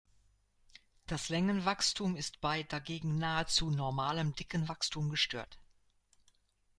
Das 1.05 1.29
Längenwachstum 1.29 2.15
ist 2.15 2.41
bei 2.41 2.63
dagegen 2.63 3.19
nahezu 3.19 3.69
normalem 3.69 4.33
Dickenwachstum 4.33 5.11
gestört. 5.11 5.59